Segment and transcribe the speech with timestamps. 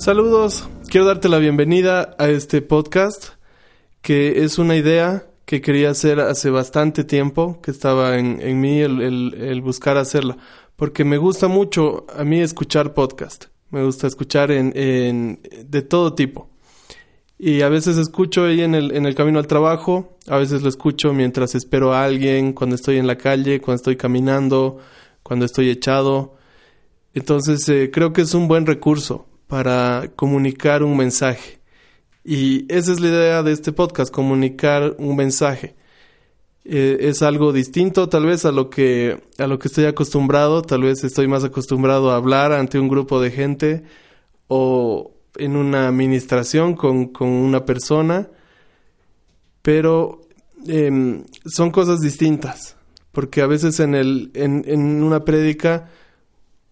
[0.00, 3.34] Saludos, quiero darte la bienvenida a este podcast
[4.00, 9.60] que es una idea que quería hacer hace bastante tiempo, que estaba en, mí el,
[9.62, 10.38] buscar hacerla,
[10.74, 16.48] porque me gusta mucho a mí escuchar podcast, me gusta escuchar en, de todo tipo.
[17.38, 20.70] Y a veces escucho ahí en el, en el camino al trabajo, a veces lo
[20.70, 24.78] escucho mientras espero a alguien, cuando estoy en la calle, cuando estoy caminando,
[25.22, 26.38] cuando estoy echado.
[27.12, 31.58] Entonces eh, creo que es un buen recurso para comunicar un mensaje.
[32.24, 35.74] Y esa es la idea de este podcast, comunicar un mensaje.
[36.64, 40.82] Eh, es algo distinto tal vez a lo que a lo que estoy acostumbrado, tal
[40.82, 43.82] vez estoy más acostumbrado a hablar ante un grupo de gente
[44.46, 48.28] o en una administración con, una persona,
[49.62, 50.20] pero
[50.68, 52.76] em, son cosas distintas,
[53.10, 55.88] porque a veces en, el, en, en una prédica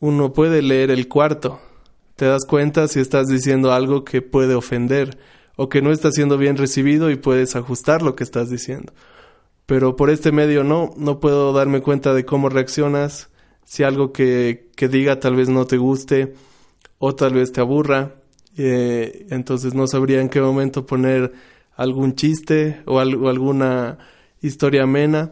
[0.00, 1.60] uno puede leer el cuarto,
[2.18, 5.16] te das cuenta si estás diciendo algo que puede ofender
[5.54, 8.92] o que no está siendo bien recibido y puedes ajustar lo que estás diciendo.
[9.66, 13.30] Pero por este medio no, no puedo darme cuenta de cómo reaccionas,
[13.64, 16.34] si algo que, que diga tal vez no te guste
[16.98, 18.16] o tal vez te aburra.
[18.56, 21.32] Eh, entonces no sabría en qué momento poner
[21.76, 23.98] algún chiste o, alguna
[24.42, 25.30] historia amena.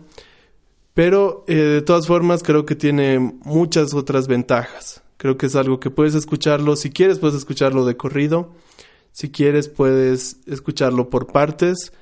[0.95, 5.03] Pero eh, de todas formas creo que tiene muchas otras ventajas.
[5.17, 8.53] Creo que es algo que puedes escucharlo, si quieres puedes escucharlo de corrido,
[9.13, 11.93] si quieres puedes escucharlo por partes.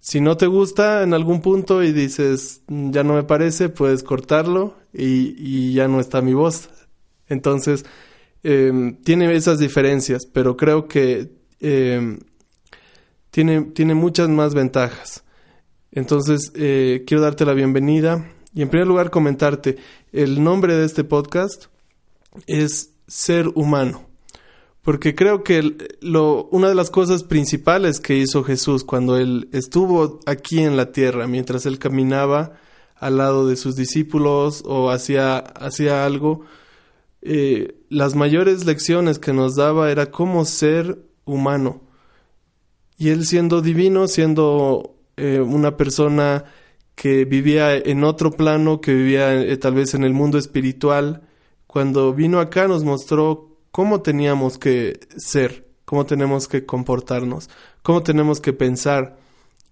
[0.00, 4.02] Si no te gusta en algún punto y dices, mm, ya no me parece, puedes
[4.02, 6.68] cortarlo y, ya no está mi voz.
[7.28, 7.84] Entonces,
[8.42, 11.30] em, tiene esas diferencias, pero creo que
[11.60, 12.18] em,
[13.30, 15.24] tiene, tiene muchas más ventajas.
[15.92, 19.76] Entonces, eh, quiero darte la bienvenida y en primer lugar comentarte
[20.12, 21.71] el nombre de este podcast
[22.46, 24.06] es ser humano.
[24.82, 30.18] Porque creo que lo, una de las cosas principales que hizo Jesús cuando él estuvo
[30.26, 32.58] aquí en la tierra, mientras él caminaba
[32.96, 36.44] al lado de sus discípulos o hacía, hacía algo,
[37.20, 41.82] eh, las mayores lecciones que nos daba era cómo ser humano.
[42.98, 46.44] Y él siendo divino, siendo eh, una persona
[46.96, 51.22] que vivía en otro plano, que vivía eh, tal vez en el mundo espiritual,
[51.72, 57.48] cuando vino acá nos mostró cómo teníamos que ser, cómo tenemos que comportarnos,
[57.82, 59.16] cómo tenemos que pensar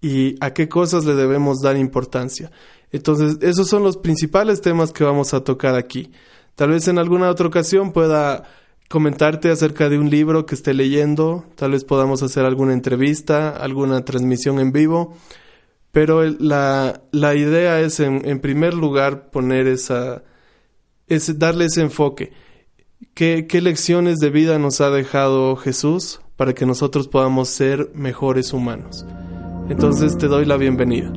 [0.01, 2.51] y a qué cosas le debemos dar importancia.
[2.91, 6.11] Entonces, esos son los principales temas que vamos a tocar aquí.
[6.55, 8.45] Tal vez en alguna otra ocasión pueda
[8.89, 14.03] comentarte acerca de un libro que esté leyendo, tal vez podamos hacer alguna entrevista, alguna
[14.03, 15.15] transmisión en vivo,
[15.91, 20.23] pero la, la idea es en, en primer lugar poner esa,
[21.11, 22.31] es darle ese enfoque.
[23.13, 28.53] ¿Qué, ¿Qué lecciones de vida nos ha dejado Jesús para que nosotros podamos ser mejores
[28.53, 29.05] humanos?
[29.69, 31.11] Entonces te doy la bienvenida.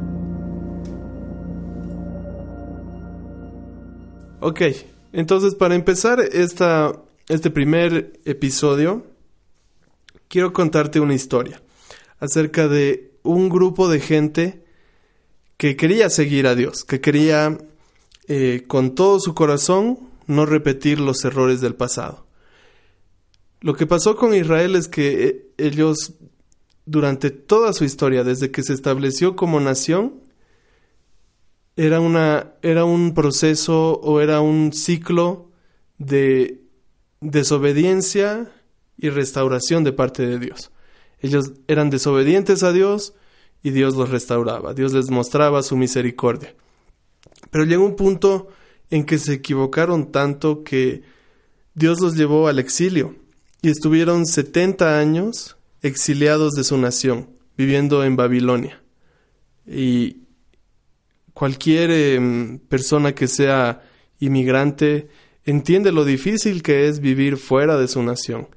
[4.40, 4.62] Ok,
[5.12, 9.06] entonces para empezar esta, este primer episodio,
[10.26, 11.62] quiero contarte una historia
[12.18, 14.64] acerca de un grupo de gente
[15.56, 17.56] que quería seguir a Dios, que quería
[18.28, 22.26] eh, con todo su corazón no repetir los errores del pasado.
[23.60, 26.14] Lo que pasó con Israel es que eh, ellos,
[26.86, 30.20] durante toda su historia, desde que se estableció como nación,
[31.76, 35.50] era, una, era un proceso o era un ciclo
[35.98, 36.60] de
[37.20, 38.50] desobediencia
[38.96, 40.70] y restauración de parte de Dios.
[41.20, 43.14] Ellos eran desobedientes a Dios
[43.62, 46.54] y Dios los restauraba, Dios les mostraba su misericordia.
[47.54, 48.48] Pero llegó un punto
[48.90, 51.02] en que se equivocaron tanto que
[51.72, 53.14] Dios los llevó al exilio
[53.62, 58.82] y estuvieron 70 años exiliados de su nación, viviendo en Babilonia.
[59.68, 60.22] Y
[61.32, 63.84] cualquier em, persona que sea
[64.18, 65.08] inmigrante
[65.44, 68.48] entiende lo difícil que es vivir fuera de su nación.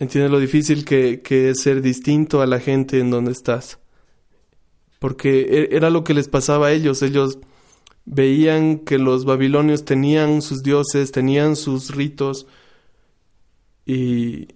[0.00, 3.78] Entiende lo difícil que, que es ser distinto a la gente en donde estás.
[4.98, 7.02] Porque e, era lo que les pasaba a ellos.
[7.02, 7.38] Ellos
[8.12, 12.48] veían que los babilonios tenían sus dioses, tenían sus ritos
[13.86, 14.48] y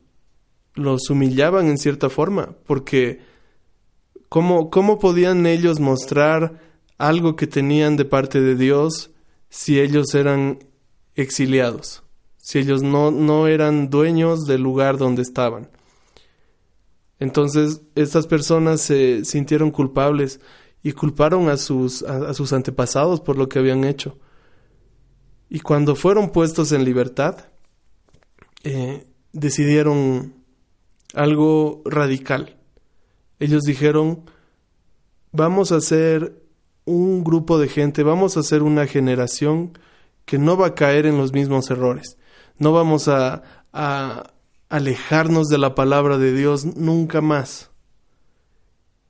[0.75, 3.21] los humillaban en cierta forma, porque
[4.29, 6.61] ¿cómo, cómo podían ellos mostrar
[6.99, 9.13] algo que tenían de parte de Dios
[9.51, 10.59] si ellos eran
[11.15, 12.03] exiliados,
[12.39, 15.71] si ellos no, no eran dueños del lugar donde estaban?
[17.21, 20.41] Entonces, estas personas se sintieron culpables
[20.85, 24.19] y culparon a sus, a, sus antepasados por lo que habían hecho.
[25.49, 27.47] Y cuando fueron puestos en libertad,
[28.65, 30.35] eh, decidieron
[31.15, 32.59] algo radical.
[33.41, 34.31] Ellos dijeron,
[35.33, 36.43] vamos a ser
[36.85, 39.79] un grupo de gente, vamos a ser una generación
[40.27, 42.19] que no va a caer en los mismos errores.
[42.59, 43.43] No vamos a,
[43.73, 44.35] a
[44.69, 47.71] alejarnos de la palabra de Dios nunca más.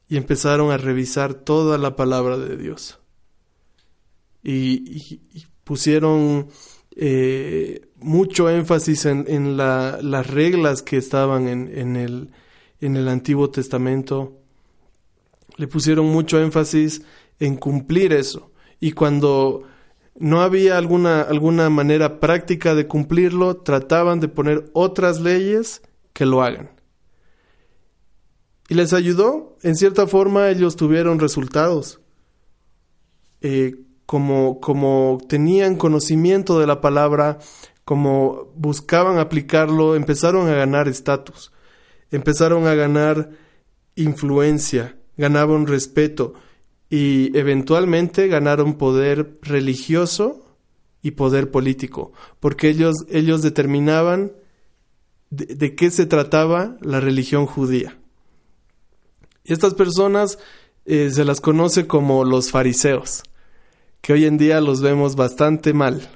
[0.09, 2.99] Y empezaron a revisar toda la palabra de Dios.
[4.43, 5.21] Y,
[5.65, 6.49] pusieron
[6.95, 12.31] eh, mucho énfasis en, las reglas que estaban en, el,
[12.81, 14.39] en el Antiguo Testamento.
[15.57, 17.03] Le pusieron mucho énfasis
[17.41, 18.53] en cumplir eso.
[18.81, 19.63] Y cuando
[20.17, 26.43] no había alguna, alguna manera práctica de cumplirlo, trataban de poner otras leyes que lo
[26.43, 26.71] hagan.
[28.75, 32.01] Les ayudó, en cierta forma ellos tuvieron resultados.
[33.41, 37.39] Eh, como, como tenían conocimiento de la palabra,
[37.85, 41.53] como buscaban aplicarlo, empezaron a ganar estatus,
[42.11, 43.31] empezaron a ganar
[43.95, 46.35] influencia, ganaban respeto
[46.91, 50.45] y eventualmente ganaron poder religioso
[51.01, 54.33] y poder político, porque ellos, ellos determinaban
[55.31, 57.99] de, qué se trataba la religión judía.
[59.45, 60.39] Y estas personas
[60.87, 63.23] eh, se las conoce como los fariseos,
[64.01, 66.09] que hoy en día los vemos bastante mal.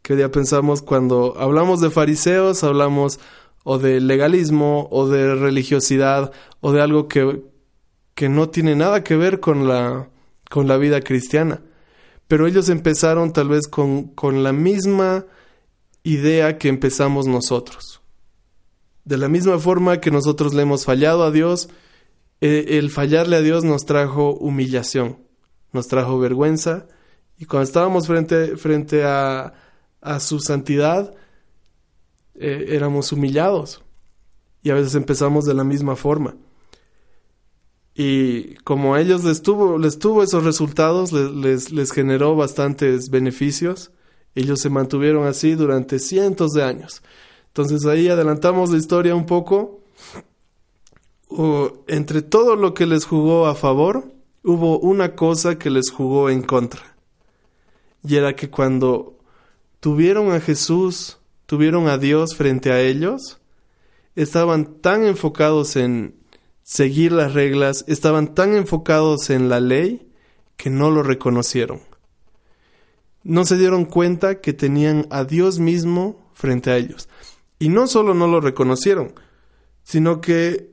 [0.00, 3.20] Que hoy día pensamos cuando hablamos de fariseos, hablamos
[3.62, 7.42] o de legalismo o de religiosidad o de algo que,
[8.14, 10.08] que no tiene nada que ver con la,
[10.48, 11.60] con la vida cristiana.
[12.26, 15.26] Pero ellos empezaron tal vez con, con la misma
[16.04, 18.00] idea que empezamos nosotros.
[19.04, 21.68] De la misma forma que nosotros le hemos fallado a Dios,
[22.40, 25.18] eh, el fallarle a Dios nos trajo humillación,
[25.72, 26.86] nos trajo vergüenza,
[27.38, 29.54] y cuando estábamos frente, frente a,
[30.00, 31.14] a su santidad,
[32.34, 33.82] eh, éramos humillados.
[34.62, 36.36] Y a veces empezamos de la misma forma.
[37.94, 43.90] Y como a ellos les tuvo, les tuvo esos resultados, les, les, generó bastantes beneficios.
[44.34, 47.02] Ellos se mantuvieron así durante cientos de años.
[47.48, 49.80] Entonces ahí adelantamos la historia un poco.
[51.86, 54.12] Entre todo lo que les jugó a favor,
[54.42, 56.96] hubo una cosa que les jugó en contra.
[58.02, 59.18] Y era que cuando
[59.80, 63.38] tuvieron a Jesús, tuvieron a Dios frente a ellos,
[64.16, 66.14] estaban tan enfocados en
[66.62, 70.08] seguir las reglas, estaban tan enfocados en la ley
[70.56, 71.80] que no lo reconocieron.
[73.22, 77.08] No se dieron cuenta que tenían a Dios mismo frente a ellos.
[77.58, 79.12] Y no solo no lo reconocieron,
[79.82, 80.69] sino que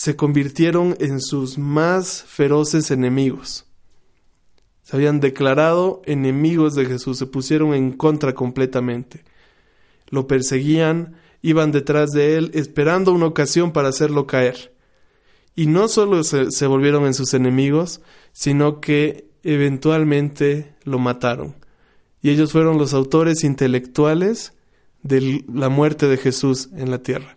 [0.00, 3.66] se convirtieron en sus más feroces enemigos.
[4.80, 9.24] Se habían declarado enemigos de Jesús, se pusieron en contra completamente.
[10.08, 14.74] Lo perseguían, iban detrás de él, esperando una ocasión para hacerlo caer.
[15.54, 18.00] Y no solo se, volvieron en sus enemigos,
[18.32, 21.56] sino que eventualmente lo mataron.
[22.22, 24.54] Y ellos fueron los autores intelectuales
[25.02, 27.36] de la muerte de Jesús en la tierra.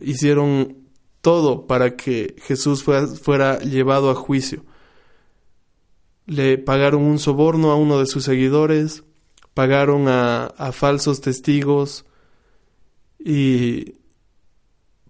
[0.00, 0.87] Hicieron
[1.20, 4.64] todo para que Jesús fuera, llevado a juicio.
[6.26, 9.04] Le pagaron un soborno a uno de sus seguidores,
[9.54, 12.04] pagaron a, falsos testigos
[13.18, 13.94] y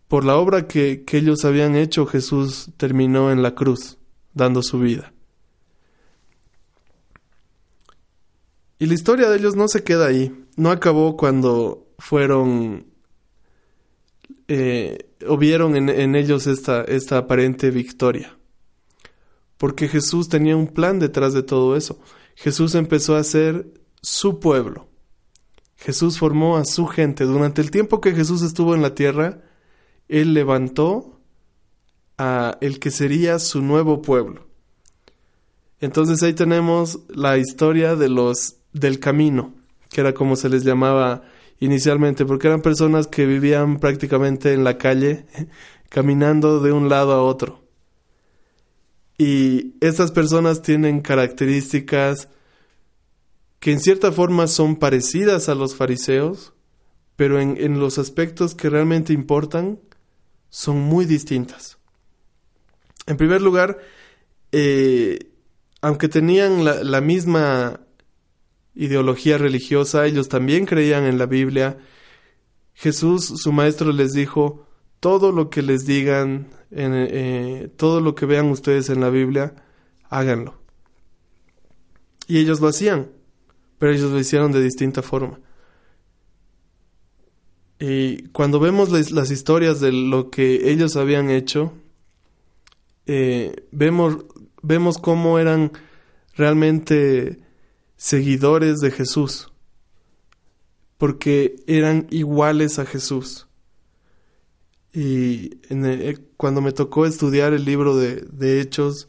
[0.06, 3.98] por la obra que, ellos habían hecho, Jesús terminó en la cruz,
[4.32, 5.12] dando su vida.
[8.78, 12.86] Y la historia de ellos no se queda ahí, no acabó cuando fueron
[14.48, 18.36] eh, o vieron en, en ellos esta, esta aparente victoria.
[19.58, 22.00] Porque Jesús tenía un plan detrás de todo eso.
[22.34, 23.66] Jesús empezó a ser
[24.00, 24.88] su pueblo.
[25.76, 27.24] Jesús formó a su gente.
[27.24, 29.42] Durante el tiempo que Jesús estuvo en la tierra,
[30.08, 31.20] él levantó
[32.16, 34.46] a el que sería su nuevo pueblo.
[35.80, 39.54] Entonces ahí tenemos la historia de los del camino,
[39.88, 41.22] que era como se les llamaba
[41.60, 45.26] inicialmente, porque eran personas que vivían prácticamente en la calle,
[45.88, 47.62] caminando de un lado a otro.
[49.16, 52.28] Y estas personas tienen características
[53.58, 56.52] que en cierta forma son parecidas a los fariseos,
[57.16, 59.80] pero en, en los aspectos que realmente importan
[60.50, 61.78] son muy distintas.
[63.06, 63.78] En primer lugar,
[64.52, 65.18] eh,
[65.80, 67.80] aunque tenían la, misma
[68.78, 71.78] ideología religiosa, ellos también creían en la Biblia.
[72.74, 74.64] Jesús, su maestro, les dijo,
[75.00, 79.56] todo lo que les digan, en, eh, todo lo que vean ustedes en la Biblia,
[80.08, 80.54] háganlo.
[82.28, 83.10] Y ellos lo hacían,
[83.78, 85.40] pero ellos lo hicieron de distinta forma.
[87.80, 91.72] Y cuando vemos las, historias de lo que ellos habían hecho,
[93.06, 94.18] eh, vemos,
[94.62, 95.72] vemos cómo eran
[96.36, 97.40] realmente
[97.98, 99.52] seguidores de Jesús,
[100.96, 103.48] porque eran iguales a Jesús.
[104.94, 109.08] Y eh, cuando me tocó estudiar el libro de, Hechos,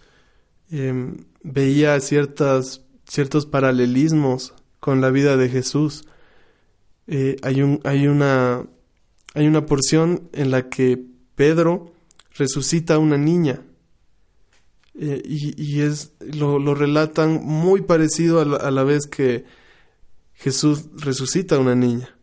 [0.69, 6.03] em, veía ciertas, ciertos paralelismos con la vida de Jesús.
[7.07, 8.65] Eh, hay, un, hay, una,
[9.35, 11.01] hay una porción en la que
[11.35, 11.93] Pedro
[12.31, 13.61] resucita a una niña
[15.01, 19.45] eh, y, es, lo, lo, relatan muy parecido a la, vez que
[20.33, 22.17] Jesús resucita a una niña.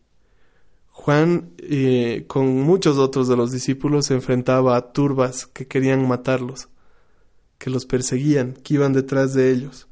[0.91, 6.69] Juan, eh, con muchos otros de los discípulos, se enfrentaba a turbas que querían matarlos,
[7.57, 9.87] que los perseguían, que iban detrás de ellos.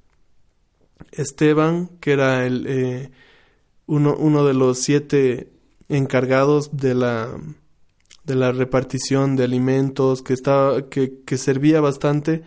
[1.12, 3.12] Esteban, que era el, eh,
[3.88, 5.50] uno, uno de los siete
[5.90, 7.36] encargados de la,
[8.26, 12.44] de la repartición de alimentos, que, estaba, que, que servía bastante,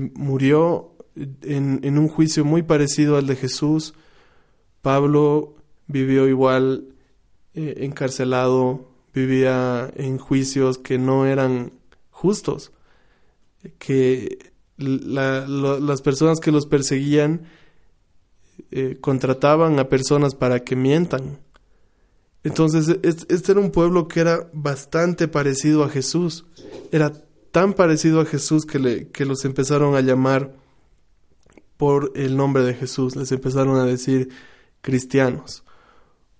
[0.00, 3.94] murió en, en, un juicio muy parecido al de Jesús.
[4.80, 5.56] Pablo
[5.86, 6.92] vivió igual
[7.54, 11.72] eh, encarcelado, vivía en juicios que no eran
[12.10, 12.72] justos,
[13.78, 14.38] que
[14.78, 17.42] las personas que los perseguían
[18.70, 21.38] eh, contrataban a personas para que mientan.
[22.42, 26.46] Entonces, este era un pueblo que era bastante parecido a Jesús.
[26.90, 27.12] Era
[27.52, 30.56] tan parecido a Jesús que, le, que los empezaron a llamar
[31.76, 34.30] por el nombre de Jesús, les empezaron a decir
[34.80, 35.62] cristianos,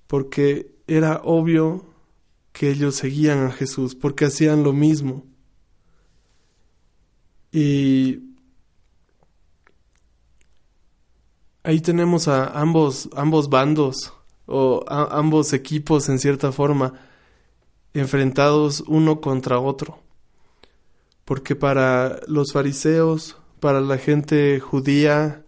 [0.07, 1.85] porque era obvio
[2.53, 5.25] que ellos seguían a Jesús, porque hacían lo mismo.
[7.51, 8.21] Y
[11.63, 14.15] ahí tenemos a ambos, ambos bandos
[14.47, 16.95] o ambos equipos en cierta forma
[17.93, 20.03] enfrentados uno contra otro
[21.33, 25.47] porque para los fariseos, para la gente judía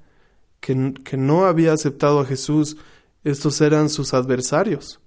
[0.61, 2.79] que, que no había aceptado a Jesús,
[3.23, 4.99] estos eran sus adversarios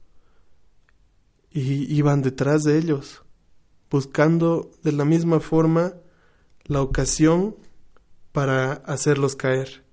[1.50, 3.24] y iban detrás de ellos,
[3.90, 5.96] buscando de la misma forma
[6.66, 7.56] la ocasión
[8.32, 9.84] para hacerlos caer.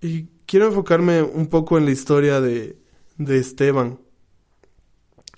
[0.00, 2.78] Y quiero enfocarme un poco en la historia de,
[3.18, 4.00] de Esteban.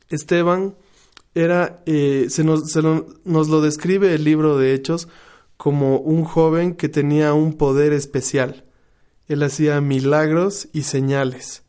[0.09, 0.77] Esteban
[1.39, 2.75] era, eh, se, nos,
[3.25, 5.09] nos lo describe el libro de Hechos
[5.57, 8.65] como un joven que tenía un poder especial.
[9.29, 11.63] Él hacía milagros y señales,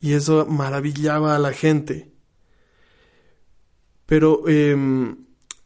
[0.00, 2.10] y eso maravillaba a la gente.
[4.06, 5.18] Pero em,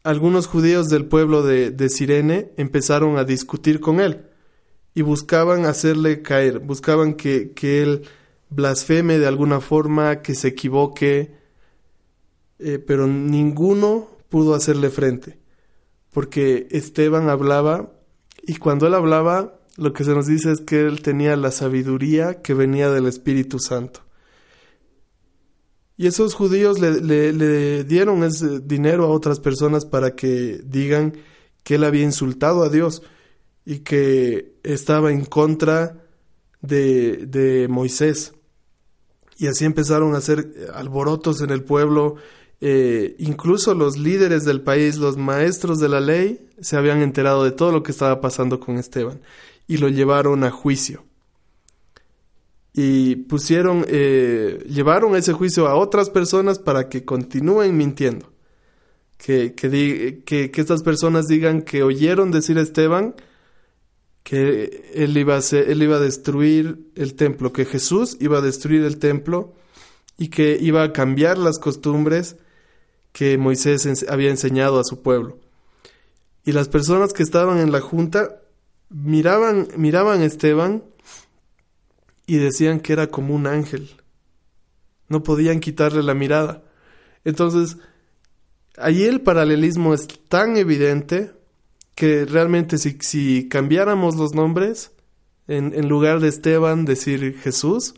[0.03, 4.27] algunos judíos del pueblo de, de, Sirene empezaron a discutir con él
[4.95, 8.03] y buscaban hacerle caer, buscaban que, que él
[8.51, 11.46] blasfeme de alguna forma, que se equivoque,
[12.59, 15.39] eh, pero ninguno pudo hacerle frente,
[16.13, 17.93] porque Esteban hablaba
[18.47, 22.41] y cuando él hablaba, lo que se nos dice es que él tenía la sabiduría
[22.43, 24.01] que venía del Espíritu Santo.
[25.99, 27.01] Y esos judíos le,
[27.33, 31.17] le, dieron ese dinero a otras personas para que digan
[31.65, 33.03] que él había insultado a Dios
[33.65, 36.05] y que estaba en contra
[36.61, 38.35] de, de Moisés.
[39.39, 42.17] Y así empezaron a hacer alborotos en el pueblo
[42.61, 47.53] eh, incluso los líderes del país, los maestros de la ley, se habían enterado de
[47.53, 49.21] todo lo que estaba pasando con Esteban
[49.67, 51.05] y lo llevaron a juicio.
[52.73, 58.33] Y pusieron, eh, llevaron ese juicio a otras personas para que continúen mintiendo.
[59.17, 63.15] Que, que, que, que, estas personas digan que oyeron decir a Esteban
[64.23, 68.99] que él iba, él iba a destruir el templo, que Jesús iba a destruir el
[68.99, 69.55] templo
[70.19, 72.37] y que iba a cambiar las costumbres
[73.17, 75.39] que Moisés había enseñado a su pueblo.
[76.45, 78.43] Y las personas que estaban en la junta
[78.91, 80.85] miraban, miraban a Esteban
[82.27, 83.89] y decían que era como un ángel.
[85.09, 86.63] No podían quitarle la mirada.
[87.25, 87.79] Entonces,
[88.77, 91.33] ahí el paralelismo es tan evidente
[91.95, 94.93] que realmente si, si cambiáramos los nombres,
[95.47, 97.95] en lugar de Esteban decir Jesús,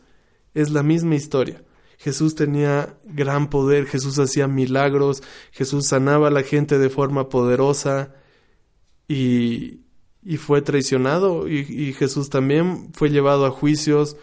[0.55, 1.61] es la misma historia.
[1.99, 8.15] Jesús tenía gran poder, Jesús hacía milagros, Jesús sanaba a la gente de forma poderosa
[9.09, 9.81] y,
[10.23, 14.17] y fue traicionado y, y, Jesús también fue llevado a juicios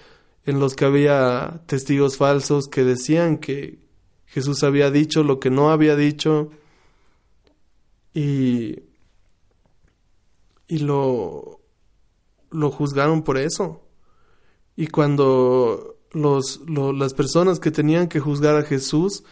[0.46, 3.79] en los que había testigos falsos que decían que
[4.25, 6.51] Jesús había dicho lo que no había dicho
[8.13, 8.84] y,
[10.67, 11.60] y lo,
[12.51, 13.82] lo juzgaron por eso.
[14.77, 19.24] Y cuando los, las personas que tenían que juzgar a Jesús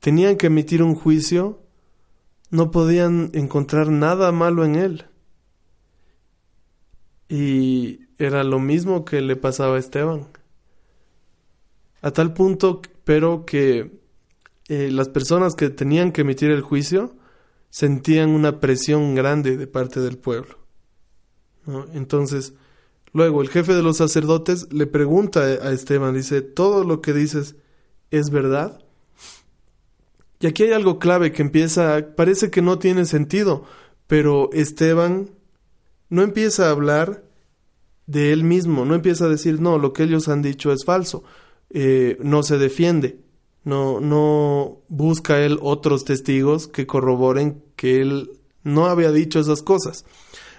[0.00, 1.60] tenían que emitir un juicio,
[2.50, 5.06] no podían encontrar nada malo en él.
[7.28, 10.28] Y era lo mismo que le pasaba a Esteban.
[12.00, 14.00] A tal punto, pero que
[14.68, 17.14] eh, las personas que tenían que emitir el juicio
[17.70, 20.58] sentían una presión grande de parte del pueblo.
[21.94, 22.54] Entonces,
[23.12, 27.56] luego el jefe de los sacerdotes le pregunta a Esteban, dice, ¿todo lo que dices
[28.10, 28.82] es verdad?
[30.40, 33.64] Y aquí hay algo clave que empieza, parece que no tiene sentido,
[34.06, 35.30] pero Esteban
[36.08, 37.24] no empieza a hablar
[38.06, 41.22] de él mismo, no empieza a decir, no, lo que ellos han dicho es falso,
[41.70, 43.20] eh, no se defiende,
[43.64, 48.30] no, no busca él otros testigos que corroboren que él
[48.64, 50.04] no había dicho esas cosas.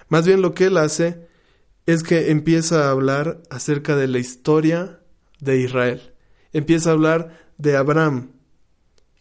[0.08, 1.28] Más bien lo que él hace
[1.86, 5.00] es que empieza a hablar acerca de la historia
[5.40, 6.14] de Israel.
[6.52, 8.30] Empieza a hablar de Abraham,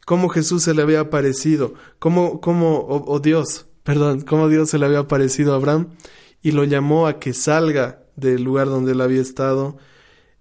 [0.06, 4.86] cómo Jesús se le había aparecido, cómo, cómo, o Dios, perdón, cómo Dios se le
[4.86, 5.90] había aparecido a Abraham
[6.42, 9.78] y lo llamó a que salga del lugar donde él había estado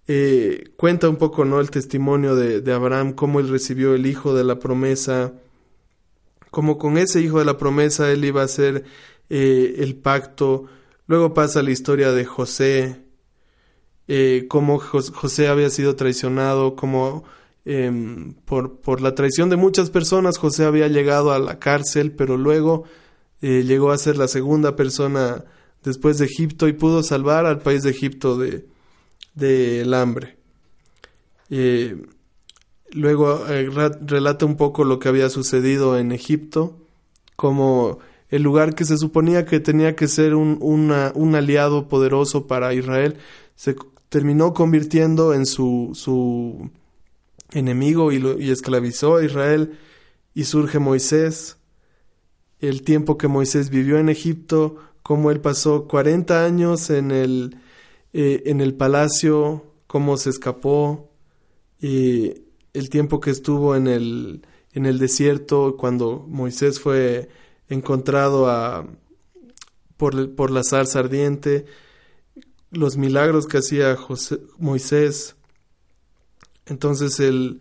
[0.09, 1.61] eh, cuenta un poco ¿no?
[1.61, 5.33] el testimonio de, Abraham, cómo él recibió el hijo de la promesa,
[6.51, 8.85] cómo con ese hijo de la promesa él iba a hacer
[9.31, 10.67] eh, el pacto.
[11.13, 13.03] Luego pasa la historia de José,
[14.09, 17.25] eh, cómo José había sido traicionado, cómo
[17.67, 22.39] em, por, por, la traición de muchas personas José había llegado a la cárcel, pero
[22.39, 22.85] luego
[23.43, 25.45] llegó a ser la segunda persona
[25.85, 28.65] después de Egipto y pudo salvar al país de Egipto de,
[29.35, 30.39] del hambre.
[32.93, 33.69] luego eh,
[34.01, 36.79] relata un poco lo que había sucedido en Egipto,
[37.37, 37.99] como
[38.33, 43.19] el lugar que se suponía que tenía que ser un, un aliado poderoso para Israel,
[43.55, 43.77] se
[44.09, 46.71] terminó convirtiendo en su, su
[47.53, 49.79] enemigo y, lo, y esclavizó a Israel
[50.33, 51.59] y surge Moisés.
[52.59, 57.59] El tiempo que Moisés vivió en Egipto, como él pasó 40 años en el,
[58.15, 61.11] eh, en el palacio, cómo se escapó,
[61.79, 62.33] y
[62.73, 67.29] el tiempo que estuvo en el, en el desierto cuando Moisés fue
[67.73, 68.87] encontrado a,
[69.97, 71.65] por, por la zarza ardiente,
[72.71, 73.97] los milagros que hacía
[74.59, 75.37] Moisés.
[76.67, 77.61] Entonces el,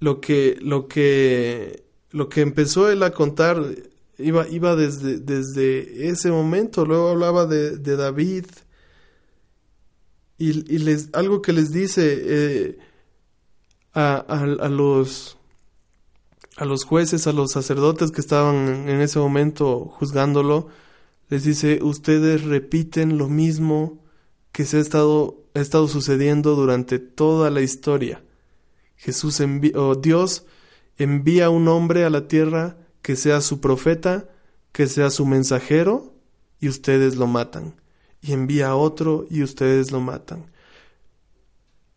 [0.00, 3.62] lo que, lo que, lo que empezó él a contar
[4.18, 8.46] iba, iba desde, desde ese momento, luego hablaba de, David
[10.36, 12.78] y, y, les, algo que les dice eh,
[13.94, 15.37] a, a, los
[16.58, 20.68] a los jueces, a los sacerdotes que estaban en ese momento juzgándolo,
[21.28, 24.02] les dice, ustedes repiten lo mismo
[24.50, 28.24] que se ha estado, ha estado sucediendo durante toda la historia.
[28.96, 29.40] Jesús
[30.02, 30.46] Dios
[30.96, 34.28] envía un hombre a la tierra que sea su profeta,
[34.72, 36.12] que sea su mensajero,
[36.58, 37.76] y ustedes lo matan.
[38.20, 40.50] Y envía a otro y ustedes lo matan.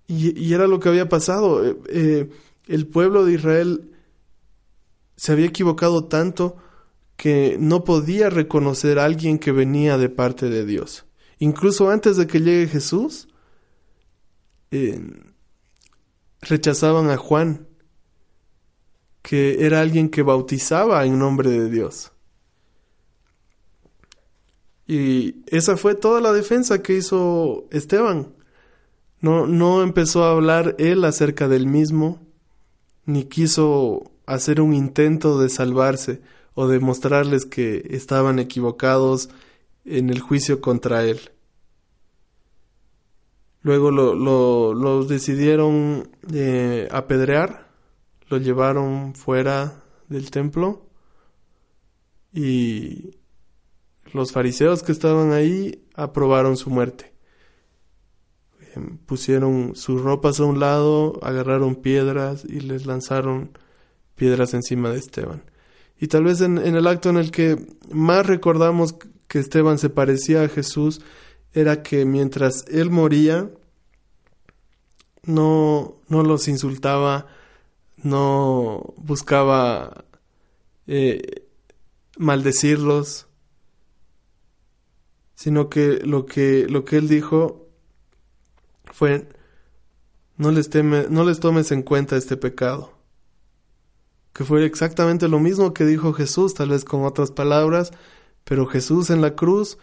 [0.06, 1.66] Y, era lo que había pasado.
[1.66, 2.30] Eh, eh,
[2.68, 3.91] el pueblo de Israel
[5.22, 6.58] se había equivocado tanto
[7.16, 11.06] que no podía reconocer a alguien que venía de parte de Dios.
[11.38, 13.28] Incluso antes de que llegue Jesús,
[14.72, 15.00] eh,
[16.42, 17.68] rechazaban a Juan
[19.22, 22.14] que era alguien que bautizaba en nombre de Dios.
[24.88, 28.34] Y esa fue toda la defensa que hizo Esteban.
[29.20, 32.26] No, no empezó a hablar él acerca del mismo,
[33.06, 36.22] ni quiso hacer un intento de salvarse
[36.54, 39.30] o de mostrarles que estaban equivocados
[39.86, 41.20] en el juicio contra él.
[43.62, 47.72] Luego lo, decidieron eh, apedrear
[48.32, 50.88] lo llevaron fuera del templo
[52.34, 53.12] y
[54.14, 57.14] los fariseos que estaban ahí aprobaron su muerte.
[58.74, 63.58] Em, pusieron sus ropas a un lado, agarraron piedras y les lanzaron
[64.22, 65.42] piedras encima de Esteban.
[66.00, 67.58] Y tal vez en, el acto en el que
[67.90, 68.94] más recordamos
[69.28, 71.02] que Esteban se parecía a Jesús
[71.54, 73.50] era que mientras él moría,
[75.24, 77.26] no, no los insultaba,
[77.98, 80.06] no buscaba
[80.86, 81.48] eh,
[82.20, 83.26] maldecirlos,
[85.34, 87.70] sino que lo que lo que él dijo
[88.84, 89.28] fue
[90.38, 93.01] no les teme, no les tomes en cuenta este pecado.
[94.34, 97.92] Que fue exactamente lo mismo que dijo Jesús, tal vez con otras palabras,
[98.44, 99.78] pero Jesús en la cruz,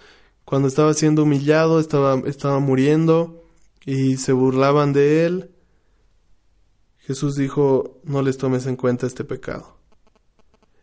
[0.44, 3.44] cuando estaba siendo humillado, estaba, estaba muriendo,
[3.88, 5.50] y se burlaban de él,
[6.98, 9.78] Jesús dijo, no les tomes en cuenta este pecado.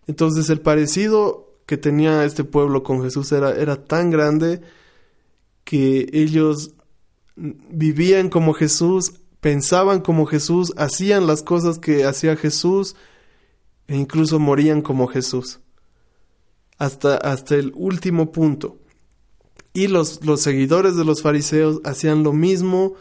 [0.08, 4.62] Entonces el parecido que tenía este pueblo con Jesús era, era tan grande
[5.64, 6.72] que ellos
[7.36, 12.96] vivían como Jesús, pensaban como Jesús, hacían las cosas que hacía Jesús
[13.88, 15.60] e incluso morían como Jesús.
[16.78, 18.78] Hasta, hasta el último punto.
[19.74, 22.96] Y los, los seguidores de los fariseos hacían lo mismo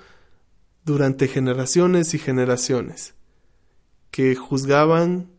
[0.85, 3.15] durante generaciones y generaciones,
[4.11, 5.31] que juzgaban,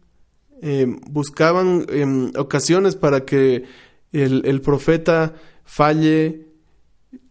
[0.62, 3.65] em, buscaban em, ocasiones para que
[4.12, 6.47] el, el profeta falle,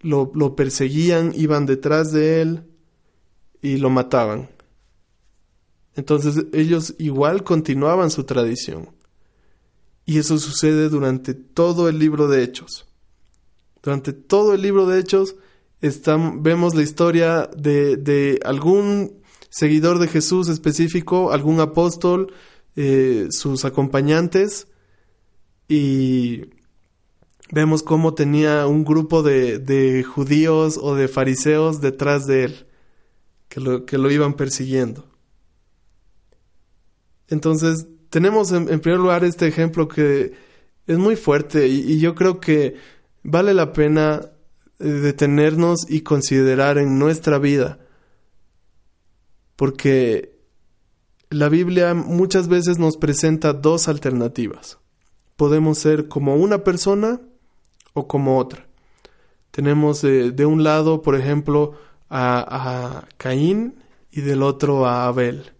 [0.00, 2.62] lo, lo perseguían, iban detrás de él,
[3.64, 4.50] y lo mataban.
[5.96, 8.90] Entonces ellos igual continuaban su tradición.
[10.07, 12.87] Y eso sucede durante todo el libro de Hechos.
[13.83, 15.37] Durante todo el libro de Hechos
[15.80, 22.33] vemos la historia de, algún seguidor de Jesús específico, algún apóstol,
[22.76, 24.66] eh, sus acompañantes,
[25.68, 26.46] y
[27.50, 32.66] vemos cómo tenía un grupo de, de judíos o de fariseos detrás de él
[33.48, 35.07] que lo, que lo iban persiguiendo.
[37.28, 40.32] Entonces, tenemos en, primer lugar este ejemplo que
[40.87, 42.76] es muy fuerte y, yo creo que
[43.22, 44.30] vale la pena
[44.78, 47.78] eh, detenernos y considerar en nuestra vida.
[49.56, 50.37] Porque
[51.30, 54.78] la Biblia muchas veces nos presenta dos alternativas.
[55.37, 57.20] Podemos ser como una persona
[57.92, 58.66] o como otra.
[59.50, 61.74] Tenemos de un lado, por ejemplo,
[62.10, 63.74] a, Caín
[64.10, 65.52] y del otro a Abel.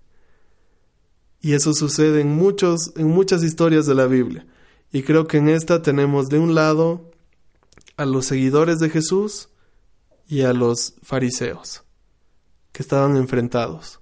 [1.45, 4.47] Y eso sucede en, muchos, en muchas historias de la Biblia.
[4.91, 7.11] Y creo que en esta tenemos de un lado
[7.99, 9.51] a los seguidores de Jesús
[10.27, 11.83] y a los fariseos,
[12.73, 14.01] que estaban enfrentados.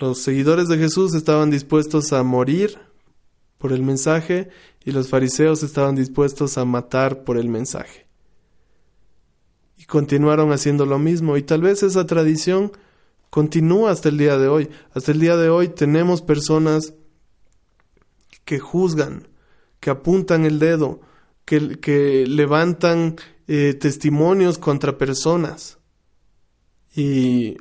[0.00, 2.80] Los seguidores de Jesús estaban dispuestos a morir
[3.56, 4.48] por el mensaje
[4.84, 8.08] y los fariseos estaban dispuestos a matar por el mensaje
[9.76, 11.36] y continuaron haciendo lo mismo.
[11.36, 12.72] Y tal vez esa tradición
[13.30, 14.70] continúa hasta el día de hoy.
[14.92, 16.94] Hasta el día de hoy tenemos personas
[18.44, 19.28] que juzgan,
[19.80, 21.00] que apuntan el dedo,
[21.44, 25.78] que, que levantan eh, testimonios contra personas.
[26.94, 27.56] Y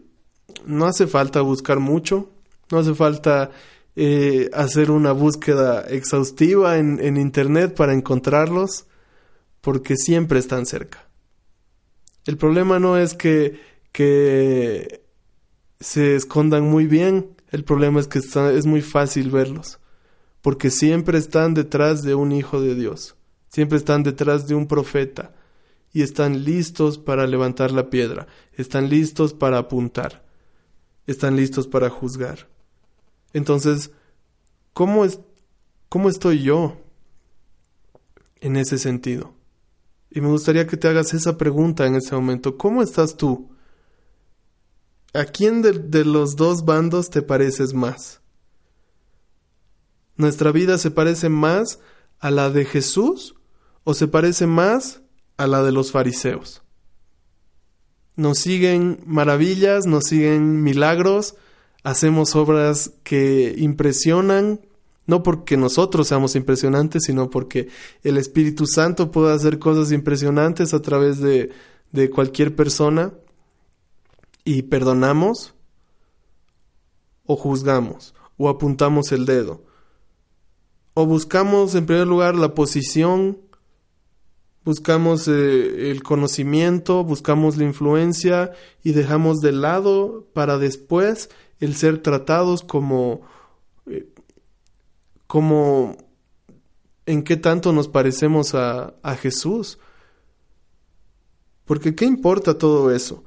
[0.65, 2.29] no hace falta buscar mucho,
[2.71, 3.51] no hace falta
[3.95, 8.85] eh, hacer una búsqueda exhaustiva en, en Internet para encontrarlos,
[9.61, 11.07] porque siempre están cerca.
[12.25, 13.59] El problema no es que,
[13.91, 15.06] que
[15.79, 19.79] se escondan muy bien, el problema es que es muy fácil verlos,
[20.41, 23.15] porque siempre están detrás de un hijo de Dios,
[23.49, 25.33] siempre están detrás de un profeta,
[25.93, 30.23] y están listos para levantar la piedra, están listos para apuntar,
[31.05, 32.47] están listos para juzgar.
[33.33, 33.91] Entonces,
[34.73, 35.19] ¿cómo, es,
[35.89, 36.77] cómo estoy yo
[38.41, 39.33] en ese sentido?
[40.11, 42.57] Y me gustaría que te hagas esa pregunta en ese momento.
[42.57, 43.49] ¿Cómo estás tú?
[45.17, 48.21] ¿A quién de, los dos bandos te pareces más?
[50.15, 51.79] ¿Nuestra vida se parece más
[52.19, 53.33] a la de Jesús
[53.83, 55.01] o se parece más
[55.37, 56.61] a la de los fariseos?
[58.15, 61.33] Nos siguen maravillas, nos siguen milagros,
[61.81, 64.61] hacemos obras que impresionan,
[65.07, 67.69] no porque nosotros seamos impresionantes, sino porque
[68.03, 71.49] el Espíritu Santo puede hacer cosas impresionantes a través de,
[71.91, 73.13] de cualquier persona
[74.47, 75.53] y perdonamos
[77.25, 79.65] o juzgamos o apuntamos el dedo
[80.93, 83.39] o buscamos en primer lugar la posición,
[84.63, 91.29] buscamos eh, el conocimiento, buscamos la influencia y dejamos de lado para después
[91.59, 93.21] el ser tratados como
[93.85, 94.07] eh,
[95.27, 95.97] como
[97.05, 99.77] en qué tanto nos parecemos a, a Jesús.
[101.65, 103.25] Porque ¿qué importa todo eso?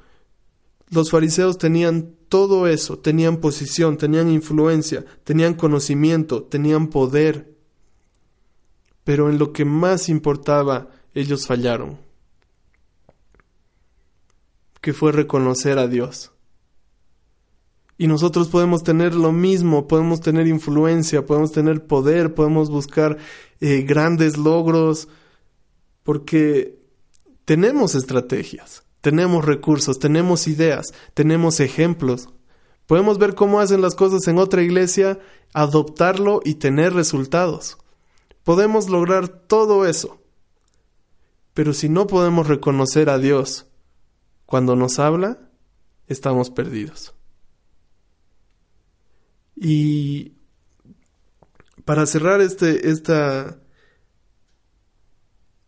[0.91, 7.57] Los fariseos tenían todo eso, tenían posición, tenían influencia, tenían conocimiento, tenían poder.
[9.05, 11.99] Pero en lo que más importaba, ellos fallaron,
[14.81, 16.33] que fue reconocer a Dios.
[17.99, 23.19] Y nosotros podemos tener lo mismo, podemos tener influencia, podemos tener poder, podemos buscar
[23.61, 25.09] eh, grandes logros,
[26.03, 26.79] porque
[27.45, 32.29] tenemos estrategias, tenemos recursos, tenemos ideas, tenemos ejemplos.
[32.87, 35.19] Podemos ver cómo hacen las cosas en otra iglesia,
[35.53, 37.79] adoptarlo y tener resultados.
[38.45, 40.21] Podemos lograr todo eso.
[41.55, 43.67] Pero si no podemos reconocer a Dios
[44.47, 45.39] cuando nos habla,
[46.07, 47.15] estamos perdidos.
[49.57, 50.33] Y
[51.85, 53.59] para cerrar este, esta,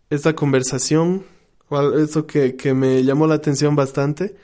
[0.08, 1.26] esta conversación,
[1.98, 4.34] eso que, que me llamó la atención bastante,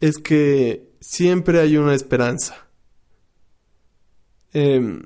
[0.00, 2.66] es que siempre hay una esperanza.
[4.52, 5.02] Em,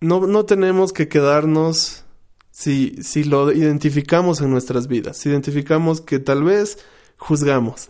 [0.00, 2.04] no, no, tenemos que quedarnos
[2.50, 6.78] si, si lo identificamos en nuestras vidas, si identificamos que tal vez
[7.16, 7.88] juzgamos,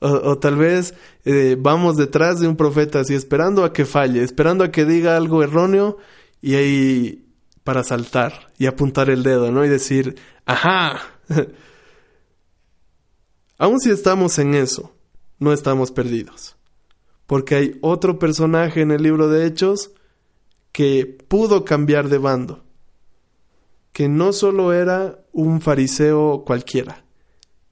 [0.00, 4.64] o, tal vez eh, vamos detrás de un profeta así, esperando a que falle, esperando
[4.64, 5.96] a que diga algo erróneo
[6.42, 7.24] y ahí
[7.62, 9.64] para saltar y apuntar el dedo, ¿no?
[9.64, 11.13] Y decir, ajá.
[13.58, 14.92] Aún si estamos en eso,
[15.38, 16.56] no estamos perdidos.
[17.26, 19.92] Porque hay otro personaje en el libro de Hechos
[20.72, 22.64] que pudo cambiar de bando.
[23.92, 27.04] Que no solo era un fariseo cualquiera,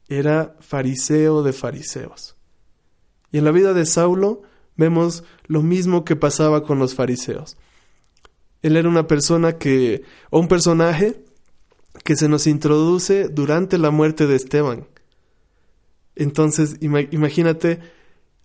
[0.08, 2.36] era fariseo de fariseos.
[3.32, 4.42] Y en la vida de Saulo
[4.76, 7.56] vemos lo mismo que pasaba con los fariseos.
[8.62, 11.24] Él era una persona que, o un personaje
[12.02, 14.86] que se nos introduce durante la muerte de Esteban.
[16.16, 17.80] Entonces, imagínate,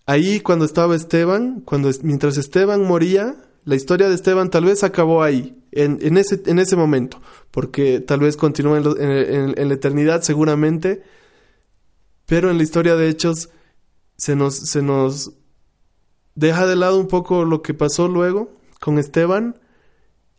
[0.06, 5.22] ahí cuando estaba Esteban, cuando mientras Esteban moría, la historia de Esteban tal vez acabó
[5.22, 11.02] ahí, en, ese, en ese momento, porque tal vez continúa en, la eternidad seguramente,
[12.26, 13.50] pero en la historia de Hechos
[14.16, 15.32] se nos, se nos
[16.34, 19.60] deja de lado un poco lo que pasó luego con Esteban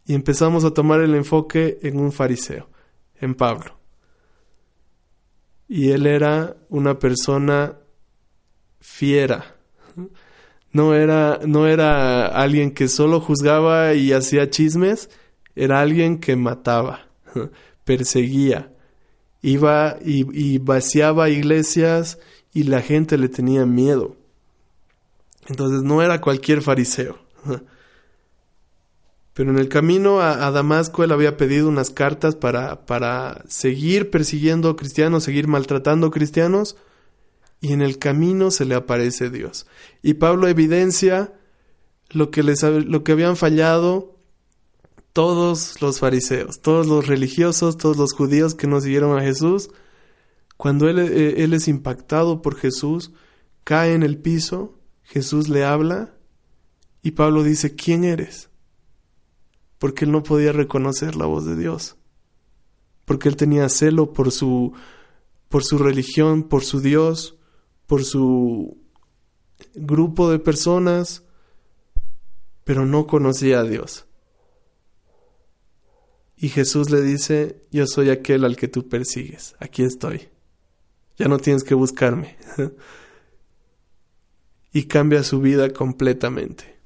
[0.05, 2.69] y empezamos a tomar el enfoque en un fariseo,
[3.19, 3.79] en Pablo
[5.69, 7.77] y él era una persona
[8.81, 9.55] fiera.
[10.71, 15.09] No era, no era alguien que solo juzgaba y hacía chismes,
[15.55, 17.07] era alguien que mataba,
[17.85, 18.73] perseguía,
[19.41, 22.17] iba y, y vaciaba iglesias
[22.51, 24.15] y la gente le tenía miedo.
[25.47, 27.19] Entonces no era cualquier fariseo.
[29.39, 34.75] Pero en el camino a, Damasco él había pedido unas cartas para, para seguir persiguiendo
[34.75, 36.75] cristianos, seguir maltratando cristianos,
[37.61, 39.65] y en el camino se le aparece Dios.
[40.03, 41.31] Y Pablo evidencia
[42.09, 44.17] lo que, les, lo que habían fallado
[45.13, 49.69] todos los fariseos, todos los religiosos, todos los judíos que no siguieron a Jesús.
[50.57, 53.13] Cuando él, eh, él es impactado por Jesús,
[53.63, 56.13] cae en el piso, Jesús le habla
[57.01, 58.48] y Pablo dice, ¿quién eres?
[59.79, 61.95] Porque él no podía reconocer la voz de Dios,
[63.05, 64.73] porque él tenía celo por su,
[65.47, 67.37] por su religión, por su Dios,
[67.87, 68.77] por su
[69.73, 71.23] grupo de personas,
[72.63, 74.05] pero no conocía a Dios.
[76.37, 80.29] Y Jesús le dice, yo soy aquel al que tú persigues, aquí estoy,
[81.17, 82.37] ya no tienes que buscarme.
[84.71, 86.78] y cambia su vida completamente.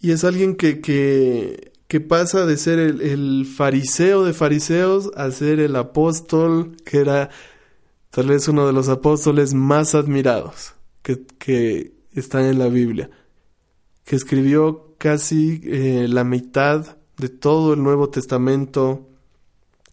[0.00, 5.60] Y es alguien que, que, que pasa de ser el, fariseo de fariseos a ser
[5.60, 7.28] el apóstol, que era
[8.08, 13.10] tal vez uno de los apóstoles más admirados que, que están en la Biblia,
[14.04, 19.06] que escribió casi eh, la mitad de todo el Nuevo Testamento.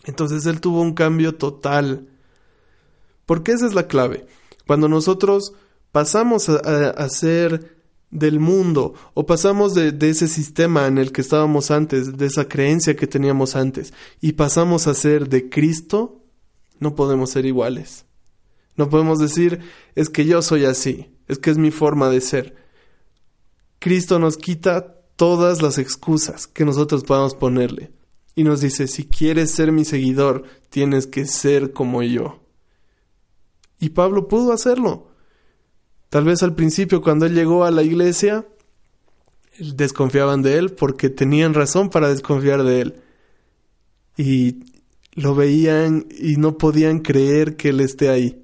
[0.05, 2.07] Entonces él tuvo un cambio total.
[3.25, 4.25] Porque esa es la clave.
[4.65, 5.53] Cuando nosotros
[5.91, 7.76] pasamos a, a ser
[8.09, 12.95] del mundo o pasamos de, ese sistema en el que estábamos antes, de esa creencia
[12.95, 16.23] que teníamos antes y pasamos a ser de Cristo,
[16.79, 18.05] no podemos ser iguales.
[18.75, 19.59] No podemos decir
[19.95, 22.55] es que yo soy así, es que es mi forma de ser.
[23.79, 27.91] Cristo nos quita todas las excusas que nosotros podamos ponerle
[28.35, 32.39] y nos dice, si quieres ser mi seguidor, tienes que ser como yo.
[33.79, 35.06] Y Pablo pudo hacerlo.
[36.09, 38.45] Tal vez al principio cuando él llegó a la iglesia,
[39.59, 42.95] desconfiaban de él porque tenían razón para desconfiar de él.
[44.17, 44.63] Y
[45.13, 48.43] lo veían y no podían creer que él esté ahí.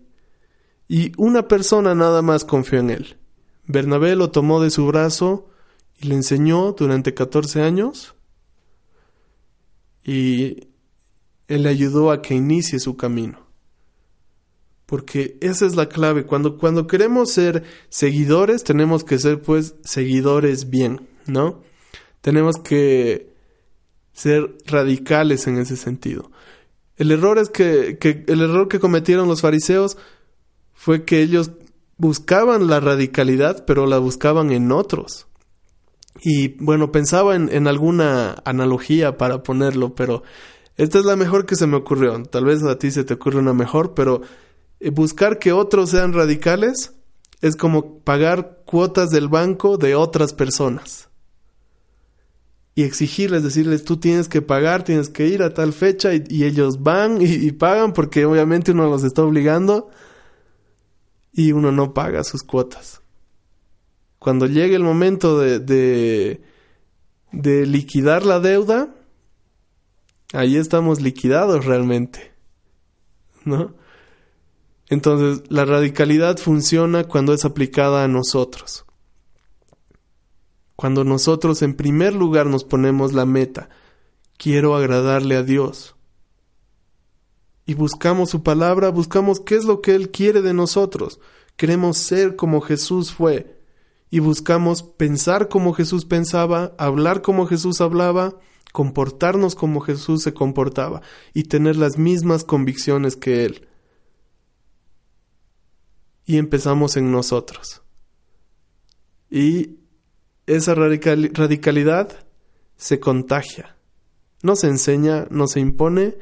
[0.88, 3.18] Y una persona nada más confió en él.
[3.66, 5.48] Bernabé lo tomó de su brazo
[6.00, 8.16] y le enseñó durante 14 años
[10.04, 10.68] y
[11.48, 13.43] él le ayudó a que inicie su camino.
[14.86, 16.26] Porque esa es la clave.
[16.26, 21.62] Cuando, cuando queremos ser seguidores, tenemos que ser pues seguidores bien, ¿no?
[22.22, 23.34] Tenemos que
[24.14, 26.32] ser radicales en ese sentido.
[26.98, 29.98] El error es que, que el error que cometieron los fariseos
[30.74, 31.52] fue que ellos
[31.98, 35.28] buscaban la radicalidad, pero la buscaban en otros.
[36.22, 40.24] Y bueno, pensaba en, en, alguna analogía para ponerlo, pero
[40.78, 42.22] esta es la mejor que se me ocurrió.
[42.24, 44.22] Tal vez a ti se te ocurre una mejor, pero
[44.92, 46.94] buscar que otros sean radicales
[47.42, 51.10] es como pagar cuotas del banco de otras personas.
[52.74, 56.82] Y exigirles, decirles, tú tienes que pagar, tienes que ir a tal fecha y, ellos
[56.82, 59.90] van y, pagan porque obviamente uno los está obligando
[61.34, 63.02] y uno no paga sus cuotas.
[64.20, 66.42] Cuando llegue el momento de, de,
[67.34, 68.96] de liquidar la deuda,
[70.32, 72.32] ahí estamos liquidados realmente.
[73.44, 73.83] ¿No?
[74.90, 78.86] Entonces, la radicalidad funciona cuando es aplicada a nosotros.
[80.76, 83.70] Cuando nosotros en primer lugar nos ponemos la meta,
[84.38, 85.96] quiero agradarle a Dios.
[87.66, 91.20] Y buscamos su palabra, buscamos qué es lo que Él quiere de nosotros.
[91.56, 93.62] Queremos ser como Jesús fue.
[94.10, 98.38] Y buscamos pensar como Jesús pensaba, hablar como Jesús hablaba,
[98.74, 101.02] comportarnos como Jesús se comportaba
[101.34, 103.68] y tener las mismas convicciones que Él
[106.26, 107.82] y empezamos en nosotros.
[109.30, 109.80] Y
[110.46, 112.26] esa radicalidad
[112.78, 113.76] se contagia.
[114.42, 116.18] No se enseña, no se impone,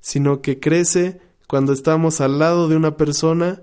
[0.00, 3.62] sino que crece cuando estamos al lado de una persona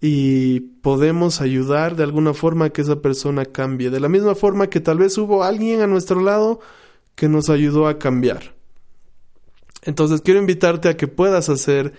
[0.00, 3.90] y podemos ayudar de alguna forma a que esa persona cambie.
[3.90, 6.60] De la misma forma que tal vez hubo alguien a nuestro lado
[7.14, 8.54] que nos ayudó a cambiar.
[9.82, 11.94] Entonces quiero invitarte a que puedas hacer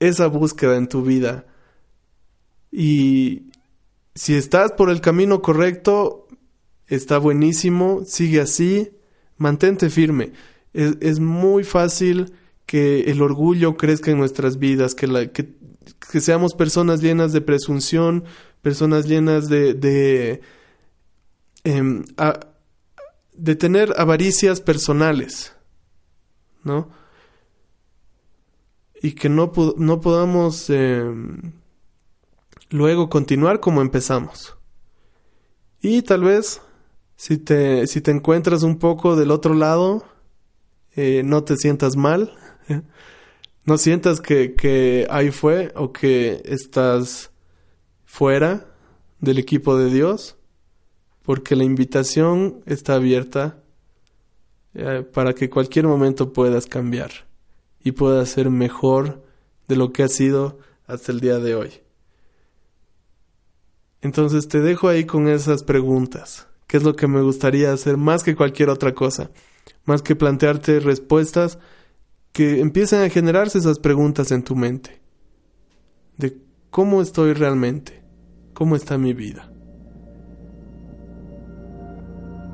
[0.00, 1.46] esa búsqueda en tu vida
[2.72, 3.50] y
[4.14, 6.28] si estás por el camino correcto,
[6.86, 8.90] está buenísimo, sigue así,
[9.36, 10.32] mantente firme.
[10.72, 12.32] Es, muy fácil
[12.66, 15.48] que el orgullo crezca en nuestras vidas, que, la, que,
[16.20, 18.24] seamos personas llenas de presunción,
[18.62, 20.40] personas llenas de, de,
[21.64, 22.04] em,
[23.32, 25.54] de tener avaricias personales,
[26.62, 26.90] ¿no?
[29.02, 31.59] Y que no, no podamos em,
[32.70, 34.56] luego continuar como empezamos.
[35.80, 36.62] Y tal vez,
[37.16, 40.04] si te, si te encuentras un poco del otro lado,
[40.96, 42.32] eh, no te sientas mal,
[43.64, 47.30] no sientas que, que ahí fue o que estás
[48.04, 48.66] fuera
[49.20, 50.36] del equipo de Dios,
[51.22, 53.62] porque la invitación está abierta
[54.74, 57.10] eh, para que cualquier momento puedas cambiar
[57.82, 59.24] y puedas ser mejor
[59.68, 61.70] de lo que has sido hasta el día de hoy.
[64.02, 66.48] Entonces te dejo ahí con esas preguntas.
[66.66, 69.30] ¿Qué es lo que me gustaría hacer más que cualquier otra cosa?
[69.84, 71.58] Más que plantearte respuestas,
[72.32, 75.00] que empiecen a generarse esas preguntas en tu mente.
[76.16, 76.38] De
[76.70, 78.02] cómo estoy realmente,
[78.54, 79.50] cómo está mi vida.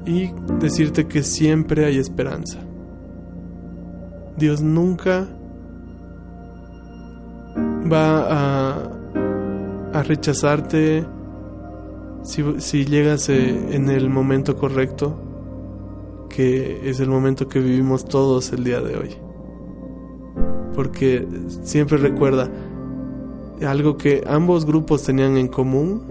[0.07, 2.59] Y decirte que siempre hay esperanza.
[4.37, 5.29] Dios nunca
[7.91, 8.91] va a,
[9.93, 11.05] a rechazarte
[12.27, 15.17] si, llegas eh, en el momento correcto,
[16.29, 19.17] que es el momento que vivimos todos el día de hoy.
[20.75, 21.27] Porque
[21.63, 22.51] siempre recuerda
[23.67, 26.03] algo que ambos grupos tenían en común,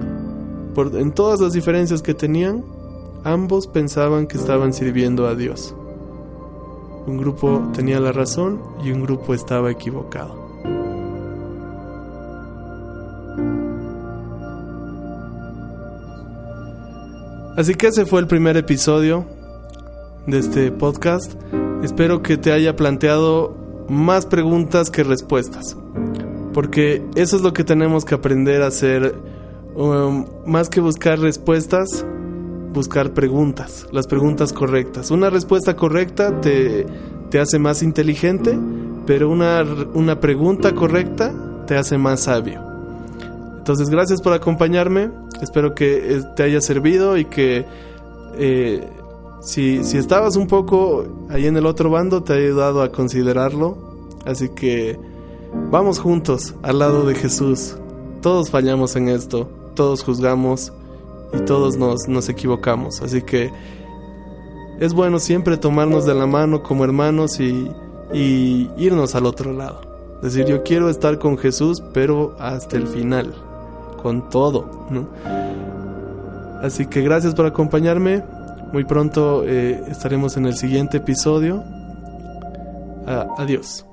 [0.73, 2.63] por, en todas las diferencias que tenían,
[3.23, 5.75] ambos pensaban que estaban sirviendo a Dios.
[7.05, 10.44] Un grupo tenía la razón y un grupo estaba equivocado.
[17.57, 19.25] Así que ese fue el primer episodio
[20.27, 21.35] de este podcast.
[21.83, 23.55] Espero que te haya planteado
[23.87, 25.77] más preguntas que respuestas.
[26.53, 29.15] Porque eso es lo que tenemos que aprender a hacer.
[29.73, 32.05] Um, más que buscar respuestas,
[32.73, 35.09] buscar preguntas, las preguntas correctas.
[35.09, 36.85] Una respuesta correcta te,
[37.29, 38.59] te hace más inteligente,
[39.05, 39.63] pero una,
[39.93, 41.33] una pregunta correcta
[41.67, 42.61] te hace más sabio.
[43.57, 45.09] Entonces, gracias por acompañarme.
[45.41, 47.65] Espero que eh, te haya servido y que
[48.37, 48.87] eh,
[49.41, 53.77] si, si estabas un poco ahí en el otro bando, te ha ayudado a considerarlo.
[54.25, 54.97] Así que
[55.71, 57.77] vamos juntos al lado de Jesús.
[58.21, 60.73] Todos fallamos en esto, todos juzgamos
[61.33, 63.01] y todos nos, nos equivocamos.
[63.01, 63.51] Así que
[64.79, 67.71] es bueno siempre tomarnos de la mano como hermanos y,
[68.13, 69.81] y irnos al otro lado.
[70.23, 73.33] Es decir, yo quiero estar con Jesús, pero hasta el final
[74.05, 74.69] con todo.
[76.61, 78.23] Así que gracias por acompañarme.
[78.71, 81.63] Muy pronto eh, estaremos en el siguiente episodio.
[83.39, 83.83] adiós.